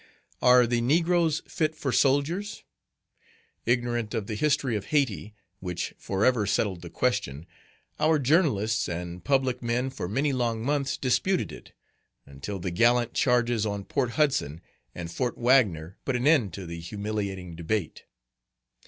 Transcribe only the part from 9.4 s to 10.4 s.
men for many